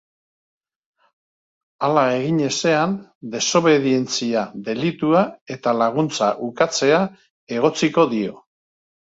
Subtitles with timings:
[1.87, 2.95] Hala egin ezean,
[3.35, 5.23] desobedientzia delitua
[5.59, 7.05] eta laguntza ukatzea
[7.61, 8.43] egotziko dio.